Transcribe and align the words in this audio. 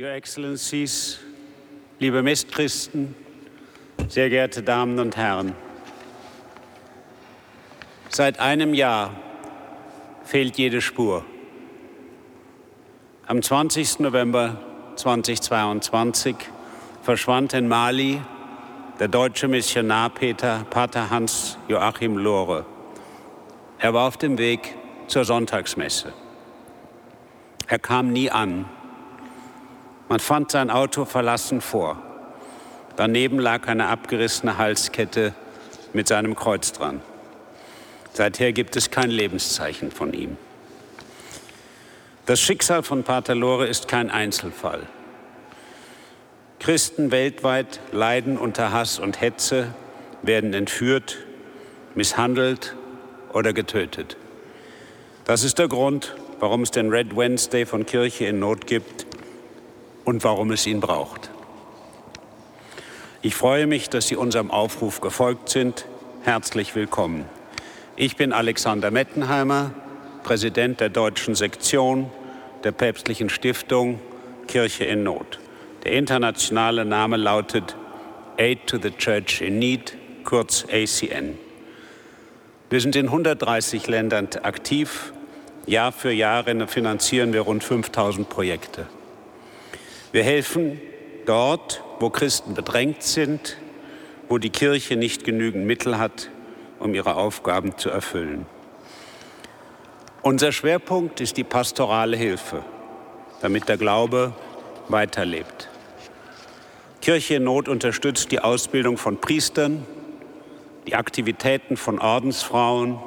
Your 0.00 0.12
Excellencies, 0.12 1.18
liebe 1.98 2.22
Mitchristen, 2.22 3.14
sehr 4.08 4.30
geehrte 4.30 4.62
Damen 4.62 4.98
und 4.98 5.14
Herren, 5.18 5.54
seit 8.08 8.40
einem 8.40 8.72
Jahr 8.72 9.10
fehlt 10.24 10.56
jede 10.56 10.80
Spur. 10.80 11.26
Am 13.26 13.42
20. 13.42 14.00
November 14.00 14.56
2022 14.96 16.34
verschwand 17.02 17.52
in 17.52 17.68
Mali 17.68 18.22
der 18.98 19.08
deutsche 19.08 19.48
Missionar 19.48 20.08
Peter, 20.08 20.64
Pater 20.70 21.10
Hans 21.10 21.58
Joachim 21.68 22.16
Lohre. 22.16 22.64
Er 23.78 23.92
war 23.92 24.08
auf 24.08 24.16
dem 24.16 24.38
Weg 24.38 24.76
zur 25.08 25.26
Sonntagsmesse. 25.26 26.14
Er 27.66 27.78
kam 27.78 28.14
nie 28.14 28.30
an. 28.30 28.64
Man 30.10 30.18
fand 30.18 30.50
sein 30.50 30.70
Auto 30.70 31.04
verlassen 31.04 31.60
vor. 31.60 31.96
Daneben 32.96 33.38
lag 33.38 33.68
eine 33.68 33.86
abgerissene 33.86 34.58
Halskette 34.58 35.34
mit 35.92 36.08
seinem 36.08 36.34
Kreuz 36.34 36.72
dran. 36.72 37.00
Seither 38.12 38.52
gibt 38.52 38.74
es 38.74 38.90
kein 38.90 39.08
Lebenszeichen 39.08 39.92
von 39.92 40.12
ihm. 40.12 40.36
Das 42.26 42.40
Schicksal 42.40 42.82
von 42.82 43.04
Pater 43.04 43.36
Lore 43.36 43.68
ist 43.68 43.86
kein 43.86 44.10
Einzelfall. 44.10 44.82
Christen 46.58 47.12
weltweit 47.12 47.78
leiden 47.92 48.36
unter 48.36 48.72
Hass 48.72 48.98
und 48.98 49.20
Hetze, 49.20 49.72
werden 50.22 50.54
entführt, 50.54 51.18
misshandelt 51.94 52.74
oder 53.32 53.52
getötet. 53.52 54.16
Das 55.24 55.44
ist 55.44 55.60
der 55.60 55.68
Grund, 55.68 56.16
warum 56.40 56.62
es 56.62 56.72
den 56.72 56.90
Red 56.90 57.16
Wednesday 57.16 57.64
von 57.64 57.86
Kirche 57.86 58.24
in 58.24 58.40
Not 58.40 58.66
gibt 58.66 59.06
und 60.10 60.24
warum 60.24 60.50
es 60.50 60.66
ihn 60.66 60.80
braucht. 60.80 61.30
Ich 63.22 63.36
freue 63.36 63.68
mich, 63.68 63.88
dass 63.90 64.08
Sie 64.08 64.16
unserem 64.16 64.50
Aufruf 64.50 65.00
gefolgt 65.00 65.48
sind. 65.48 65.86
Herzlich 66.24 66.74
willkommen. 66.74 67.26
Ich 67.94 68.16
bin 68.16 68.32
Alexander 68.32 68.90
Mettenheimer, 68.90 69.70
Präsident 70.24 70.80
der 70.80 70.88
deutschen 70.88 71.36
Sektion 71.36 72.10
der 72.64 72.72
Päpstlichen 72.72 73.30
Stiftung 73.30 74.00
Kirche 74.48 74.84
in 74.84 75.04
Not. 75.04 75.38
Der 75.84 75.92
internationale 75.92 76.84
Name 76.84 77.16
lautet 77.16 77.76
Aid 78.36 78.66
to 78.66 78.78
the 78.82 78.90
Church 78.90 79.40
in 79.40 79.60
Need, 79.60 79.96
kurz 80.24 80.64
ACN. 80.64 81.38
Wir 82.68 82.80
sind 82.80 82.96
in 82.96 83.06
130 83.06 83.86
Ländern 83.86 84.28
aktiv 84.42 85.12
Jahr 85.66 85.92
für 85.92 86.10
Jahr 86.10 86.46
finanzieren 86.66 87.32
wir 87.32 87.42
rund 87.42 87.62
5000 87.62 88.28
Projekte. 88.28 88.88
Wir 90.12 90.24
helfen 90.24 90.80
dort, 91.24 91.84
wo 92.00 92.10
Christen 92.10 92.54
bedrängt 92.54 93.02
sind, 93.02 93.56
wo 94.28 94.38
die 94.38 94.50
Kirche 94.50 94.96
nicht 94.96 95.24
genügend 95.24 95.66
Mittel 95.66 95.98
hat, 95.98 96.30
um 96.80 96.94
ihre 96.94 97.14
Aufgaben 97.14 97.78
zu 97.78 97.90
erfüllen. 97.90 98.46
Unser 100.22 100.50
Schwerpunkt 100.52 101.20
ist 101.20 101.36
die 101.36 101.44
pastorale 101.44 102.16
Hilfe, 102.16 102.64
damit 103.40 103.68
der 103.68 103.76
Glaube 103.76 104.32
weiterlebt. 104.88 105.68
Kirche 107.00 107.36
in 107.36 107.44
Not 107.44 107.68
unterstützt 107.68 108.32
die 108.32 108.40
Ausbildung 108.40 108.98
von 108.98 109.20
Priestern, 109.20 109.86
die 110.86 110.96
Aktivitäten 110.96 111.76
von 111.76 111.98
Ordensfrauen, 112.00 112.98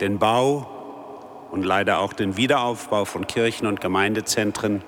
den 0.00 0.18
Bau 0.18 0.68
und 1.50 1.64
leider 1.64 2.00
auch 2.00 2.12
den 2.12 2.36
Wiederaufbau 2.36 3.06
von 3.06 3.26
Kirchen 3.26 3.66
und 3.66 3.80
Gemeindezentren, 3.80 4.82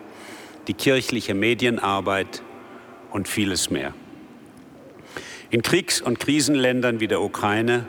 die 0.68 0.74
kirchliche 0.74 1.34
Medienarbeit 1.34 2.42
und 3.10 3.26
vieles 3.26 3.70
mehr. 3.70 3.94
In 5.50 5.62
Kriegs- 5.62 6.02
und 6.02 6.20
Krisenländern 6.20 7.00
wie 7.00 7.08
der 7.08 7.22
Ukraine 7.22 7.86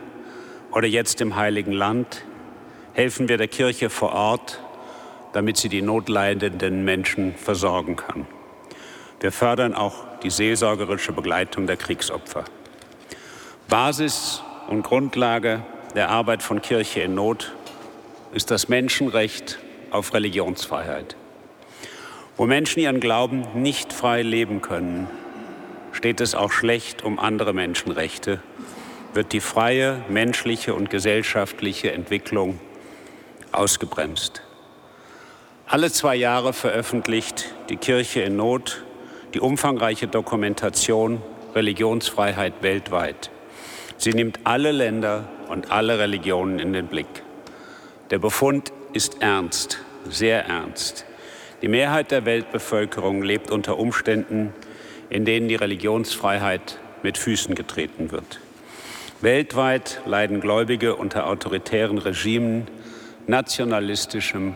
oder 0.72 0.88
jetzt 0.88 1.20
im 1.20 1.36
Heiligen 1.36 1.74
Land 1.74 2.24
helfen 2.94 3.28
wir 3.28 3.38
der 3.38 3.50
Kirche 3.50 3.90
vor 3.90 4.14
Ort, 4.14 4.62
damit 5.34 5.58
sie 5.58 5.68
die 5.68 5.82
notleidenden 5.82 6.86
Menschen 6.86 7.36
versorgen 7.36 7.98
kann. 7.98 8.26
Wir 9.20 9.34
fördern 9.34 9.74
auch 9.74 10.06
die 10.24 10.30
seelsorgerische 10.30 11.12
Begleitung 11.12 11.68
der 11.68 11.76
Kriegsopfer. 11.76 12.46
Basis 13.68 14.42
und 14.68 14.84
Grundlage 14.84 15.64
der 15.96 16.10
Arbeit 16.10 16.42
von 16.42 16.62
Kirche 16.62 17.02
in 17.02 17.16
Not 17.16 17.54
ist 18.34 18.52
das 18.52 18.70
Menschenrecht 18.70 19.60
auf 19.92 20.14
Religionsfreiheit. 20.14 21.18
Wo 22.40 22.46
Menschen 22.46 22.80
ihren 22.80 23.02
Glauben 23.02 23.46
nicht 23.54 23.92
frei 23.92 24.22
leben 24.22 24.62
können, 24.62 25.10
steht 25.92 26.22
es 26.22 26.36
auch 26.36 26.54
schlecht 26.54 27.04
um 27.04 27.20
andere 27.20 27.52
Menschenrechte, 27.52 28.40
wird 29.14 29.34
die 29.34 29.42
freie 29.42 29.98
menschliche 30.08 30.74
und 30.74 30.90
gesellschaftliche 30.90 31.92
Entwicklung 31.92 32.62
ausgebremst. 33.52 34.42
Alle 35.68 35.92
zwei 35.92 36.16
Jahre 36.16 36.54
veröffentlicht 36.54 37.54
die 37.68 37.76
Kirche 37.76 38.22
in 38.22 38.38
Not 38.38 38.86
die 39.34 39.42
umfangreiche 39.42 40.08
Dokumentation 40.08 41.22
Religionsfreiheit 41.54 42.54
weltweit. 42.62 43.32
Sie 43.98 44.14
nimmt 44.14 44.40
alle 44.46 44.72
Länder 44.72 45.28
und 45.50 45.72
alle 45.72 46.00
Religionen 46.00 46.60
in 46.60 46.72
den 46.72 46.88
Blick. 46.88 47.22
Der 48.12 48.20
Befund 48.20 48.72
ist 48.94 49.22
ernst, 49.22 49.80
sehr 50.10 50.46
ernst. 50.46 51.06
Die 51.62 51.68
Mehrheit 51.68 52.12
der 52.12 52.24
Weltbevölkerung 52.24 53.22
lebt 53.22 53.52
unter 53.52 53.78
Umständen, 53.78 54.54
in 55.10 55.26
denen 55.26 55.50
die 55.50 55.56
Religionsfreiheit 55.56 56.80
mit 57.04 57.18
Füßen 57.18 57.54
getreten 57.54 58.12
wird. 58.12 58.40
Weltweit 59.20 60.00
leiden 60.06 60.40
Gläubige 60.40 60.96
unter 60.96 61.28
autoritären 61.28 61.98
Regimen, 61.98 62.68
nationalistischem 63.28 64.56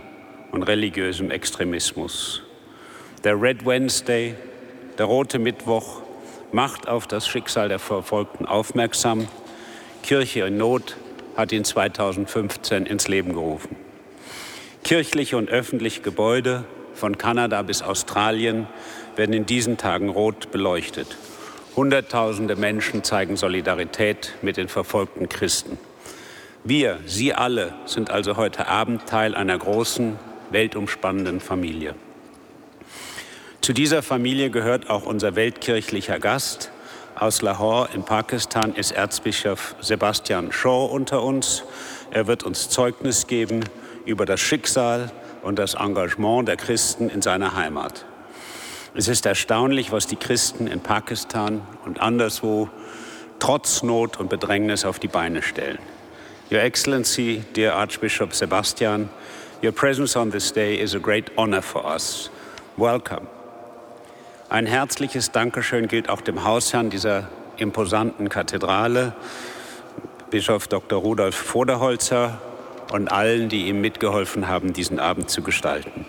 und 0.52 0.64
religiösem 0.64 1.30
Extremismus. 1.30 2.44
Der 3.26 3.42
Red 3.42 3.66
Wednesday, 3.66 4.36
der 4.98 5.06
Rote 5.06 5.40
Mittwoch, 5.40 6.02
macht 6.54 6.88
auf 6.88 7.06
das 7.06 7.28
Schicksal 7.28 7.68
der 7.68 7.80
Verfolgten 7.80 8.46
aufmerksam. 8.46 9.28
Kirche 10.04 10.46
in 10.46 10.56
Not 10.56 10.96
hat 11.36 11.52
ihn 11.52 11.66
2015 11.66 12.86
ins 12.86 13.10
Leben 13.10 13.34
gerufen. 13.34 13.76
Kirchliche 14.86 15.36
und 15.36 15.50
öffentliche 15.50 16.02
Gebäude 16.02 16.64
von 16.94 17.18
Kanada 17.18 17.62
bis 17.62 17.82
Australien 17.82 18.68
werden 19.16 19.34
in 19.34 19.46
diesen 19.46 19.78
Tagen 19.78 20.10
rot 20.10 20.52
beleuchtet. 20.52 21.18
Hunderttausende 21.76 22.56
Menschen 22.56 23.04
zeigen 23.04 23.36
Solidarität 23.36 24.34
mit 24.42 24.58
den 24.58 24.68
verfolgten 24.68 25.30
Christen. 25.30 25.78
Wir, 26.64 27.00
Sie 27.06 27.34
alle, 27.34 27.74
sind 27.86 28.10
also 28.10 28.38
heute 28.38 28.68
Abend 28.68 29.08
Teil 29.08 29.36
einer 29.36 29.58
großen, 29.58 30.18
weltumspannenden 30.52 31.40
Familie. 31.40 31.96
Zu 33.62 33.74
dieser 33.74 34.04
Familie 34.04 34.50
gehört 34.50 34.90
auch 34.90 35.06
unser 35.06 35.36
weltkirchlicher 35.36 36.20
Gast, 36.20 36.72
aus 37.16 37.44
Lahore 37.44 37.90
in 37.94 38.04
Pakistan 38.04 38.74
ist 38.74 38.92
Erzbischof 38.92 39.76
Sebastian 39.80 40.52
Shaw 40.52 40.88
unter 40.92 41.22
uns. 41.22 41.64
Er 42.10 42.26
wird 42.26 42.44
uns 42.44 42.70
Zeugnis 42.70 43.28
geben 43.28 43.64
über 44.06 44.26
das 44.26 44.42
Schicksal 44.42 45.12
und 45.44 45.60
das 45.60 45.76
Engagement 45.76 46.48
der 46.48 46.58
Christen 46.58 47.10
in 47.10 47.22
seiner 47.22 47.56
Heimat. 47.56 48.06
Es 48.96 49.08
ist 49.08 49.26
erstaunlich, 49.26 49.92
was 49.92 50.08
die 50.08 50.16
Christen 50.16 50.68
in 50.68 50.80
Pakistan 50.80 51.62
und 51.86 52.00
anderswo 52.00 52.70
trotz 53.40 53.84
Not 53.84 54.20
und 54.20 54.30
Bedrängnis 54.30 54.86
auf 54.86 55.00
die 55.00 55.08
Beine 55.08 55.42
stellen. 55.42 55.80
Your 56.52 56.60
Excellency, 56.60 57.44
dear 57.56 57.76
Archbishop 57.76 58.34
Sebastian, 58.34 59.10
your 59.64 59.72
presence 59.72 60.16
on 60.16 60.32
this 60.32 60.54
day 60.54 60.76
is 60.76 60.96
a 60.96 61.00
great 61.00 61.32
honor 61.38 61.62
for 61.62 61.84
us. 61.86 62.30
Welcome. 62.78 63.28
Ein 64.50 64.68
herzliches 64.68 65.32
Dankeschön 65.32 65.88
gilt 65.88 66.10
auch 66.10 66.22
dem 66.22 66.44
Hausherrn 66.44 66.90
dieser 66.92 67.30
imposanten 67.58 68.30
Kathedrale, 68.30 69.14
Bischof 70.30 70.68
Dr. 70.68 71.00
Rudolf 71.00 71.36
Voderholzer 71.36 72.40
und 72.92 73.08
allen, 73.10 73.50
die 73.50 73.68
ihm 73.68 73.82
mitgeholfen 73.82 74.48
haben, 74.48 74.74
diesen 74.74 75.00
Abend 75.00 75.30
zu 75.30 75.42
gestalten. 75.42 76.06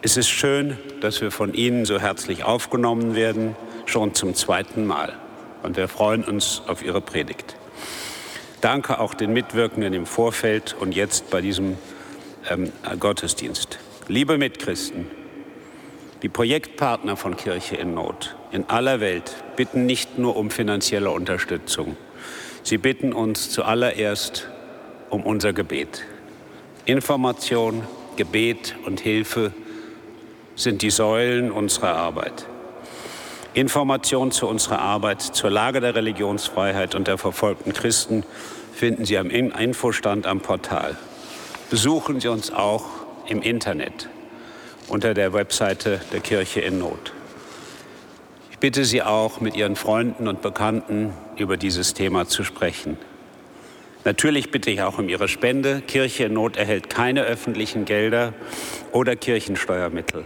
Es 0.00 0.16
ist 0.16 0.28
schön, 0.28 0.78
dass 1.00 1.20
wir 1.20 1.30
von 1.30 1.54
Ihnen 1.54 1.84
so 1.84 1.98
herzlich 1.98 2.44
aufgenommen 2.44 3.16
werden, 3.16 3.56
schon 3.86 4.14
zum 4.14 4.34
zweiten 4.34 4.86
Mal. 4.86 5.14
Und 5.62 5.76
wir 5.76 5.88
freuen 5.88 6.22
uns 6.22 6.62
auf 6.68 6.84
Ihre 6.84 7.00
Predigt. 7.00 7.56
Danke 8.60 9.00
auch 9.00 9.14
den 9.14 9.32
Mitwirkenden 9.32 9.94
im 9.94 10.06
Vorfeld 10.06 10.76
und 10.78 10.94
jetzt 10.94 11.30
bei 11.30 11.40
diesem 11.40 11.76
ähm, 12.48 12.72
Gottesdienst. 12.98 13.78
Liebe 14.06 14.38
Mitchristen, 14.38 15.06
die 16.22 16.28
Projektpartner 16.28 17.16
von 17.16 17.36
Kirche 17.36 17.76
in 17.76 17.94
Not 17.94 18.36
in 18.50 18.68
aller 18.68 19.00
Welt 19.00 19.36
bitten 19.56 19.86
nicht 19.86 20.18
nur 20.18 20.36
um 20.36 20.50
finanzielle 20.50 21.10
Unterstützung. 21.10 21.96
Sie 22.62 22.78
bitten 22.78 23.12
uns 23.12 23.50
zuallererst 23.50 24.48
um 25.10 25.22
unser 25.22 25.52
Gebet. 25.52 26.04
Information, 26.84 27.82
Gebet 28.16 28.74
und 28.86 29.00
Hilfe 29.00 29.52
sind 30.56 30.82
die 30.82 30.90
Säulen 30.90 31.52
unserer 31.52 31.94
Arbeit. 31.94 32.46
Informationen 33.54 34.30
zu 34.30 34.46
unserer 34.46 34.80
Arbeit, 34.80 35.22
zur 35.22 35.50
Lage 35.50 35.80
der 35.80 35.94
Religionsfreiheit 35.94 36.94
und 36.94 37.08
der 37.08 37.18
verfolgten 37.18 37.72
Christen 37.72 38.24
finden 38.72 39.04
Sie 39.04 39.18
am 39.18 39.30
Infostand 39.30 40.26
am 40.26 40.40
Portal. 40.40 40.96
Besuchen 41.70 42.20
Sie 42.20 42.28
uns 42.28 42.52
auch 42.52 42.86
im 43.26 43.42
Internet 43.42 44.08
unter 44.88 45.14
der 45.14 45.32
Webseite 45.32 46.00
der 46.12 46.20
Kirche 46.20 46.60
in 46.60 46.78
Not. 46.78 47.12
Ich 48.50 48.58
bitte 48.58 48.84
Sie 48.84 49.02
auch, 49.02 49.40
mit 49.40 49.56
Ihren 49.56 49.76
Freunden 49.76 50.28
und 50.28 50.42
Bekannten 50.42 51.12
über 51.36 51.56
dieses 51.56 51.94
Thema 51.94 52.26
zu 52.26 52.42
sprechen. 52.44 52.96
Natürlich 54.08 54.50
bitte 54.50 54.70
ich 54.70 54.80
auch 54.80 54.96
um 54.96 55.10
Ihre 55.10 55.28
Spende. 55.28 55.82
Kirche 55.86 56.24
in 56.24 56.32
Not 56.32 56.56
erhält 56.56 56.88
keine 56.88 57.24
öffentlichen 57.24 57.84
Gelder 57.84 58.32
oder 58.90 59.16
Kirchensteuermittel. 59.16 60.24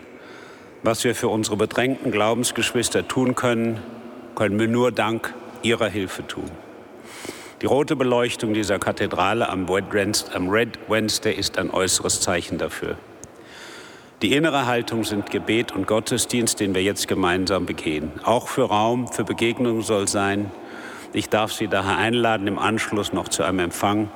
Was 0.85 1.03
wir 1.03 1.17
für 1.17 1.27
unsere 1.27 1.57
bedrängten 1.57 2.13
Glaubensgeschwister 2.13 3.09
tun 3.09 3.35
können, 3.35 3.81
können 4.37 4.61
wir 4.61 4.69
nur 4.69 4.93
dank 4.93 5.35
Ihrer 5.65 5.89
Hilfe 5.89 6.25
tun. 6.25 6.49
Die 7.61 7.67
rote 7.67 7.97
Beleuchtung 7.97 8.55
dieser 8.55 8.79
Kathedrale 8.79 9.49
am 9.49 9.69
Red 9.69 10.79
Wednesday 10.87 11.35
ist 11.35 11.59
ein 11.59 11.69
äußeres 11.69 12.21
Zeichen 12.21 12.59
dafür. 12.59 12.97
Die 14.23 14.37
innere 14.37 14.67
Haltung 14.67 15.03
sind 15.03 15.33
Gebet 15.33 15.73
und 15.73 15.89
Gottesdienst, 15.89 16.61
den 16.61 16.77
wir 16.77 16.85
jetzt 16.85 17.09
gemeinsam 17.09 17.67
begehen. 17.67 18.13
Auch 18.23 18.47
für 18.47 18.63
Raum, 18.63 19.09
für 19.09 19.25
Begegnung 19.25 19.83
soll 19.83 20.07
sein. 20.07 20.53
Ich 21.15 21.29
darf 21.29 21.53
Sie 21.53 21.69
daher 21.69 21.99
einladen, 21.99 22.47
im 22.47 22.59
Anschluss 22.59 23.13
noch 23.13 23.29
zu 23.29 23.43
einem 23.43 23.59
Empfang 23.59 24.11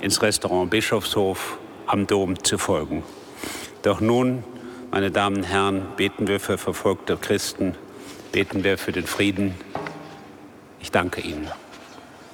ins 0.00 0.22
Restaurant 0.22 0.70
Bischofshof 0.70 1.58
am 1.86 2.06
Dom 2.06 2.42
zu 2.42 2.56
folgen. 2.56 3.02
Doch 3.82 4.00
nun 4.00 4.42
meine 4.90 5.10
Damen 5.10 5.36
und 5.36 5.42
Herren, 5.42 5.86
beten 5.96 6.26
wir 6.26 6.40
für 6.40 6.56
verfolgte 6.56 7.18
Christen, 7.18 7.74
beten 8.32 8.64
wir 8.64 8.78
für 8.78 8.92
den 8.92 9.06
Frieden. 9.06 9.54
Ich 10.80 10.90
danke 10.90 11.20
Ihnen. 11.20 11.48